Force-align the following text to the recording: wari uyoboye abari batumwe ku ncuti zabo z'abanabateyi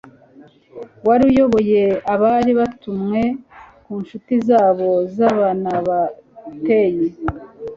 wari 1.07 1.23
uyoboye 1.31 1.81
abari 2.13 2.51
batumwe 2.59 3.21
ku 3.83 3.91
ncuti 4.01 4.33
zabo 4.47 4.89
z'abanabateyi 5.15 7.07